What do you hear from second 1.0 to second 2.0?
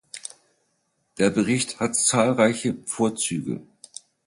Der Bericht hat